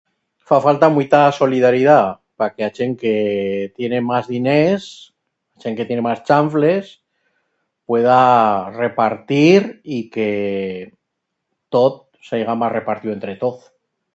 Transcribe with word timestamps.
Fa 0.51 0.57
falta 0.65 0.87
muita 0.93 1.17
solidaridat 1.39 2.07
pa 2.37 2.45
que 2.53 2.63
a 2.67 2.69
chent 2.77 2.93
que 3.01 3.13
tiene 3.77 3.99
mas 4.09 4.25
diners, 4.35 4.85
chent 5.65 5.75
que 5.77 5.87
tiene 5.89 6.05
mas 6.07 6.23
chanfles, 6.27 6.85
pueda 7.87 8.19
repartir 8.83 9.61
y 9.97 9.99
que 10.13 10.29
tot 11.77 11.95
seiga 12.33 12.53
mas 12.61 12.75
repartiu 12.79 13.09
entre 13.17 13.33
toz. 13.43 13.59